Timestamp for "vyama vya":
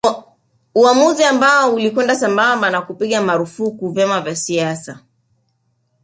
3.89-4.35